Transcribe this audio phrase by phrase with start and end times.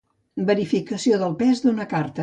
[0.49, 2.19] Verificació del pes d'una carta.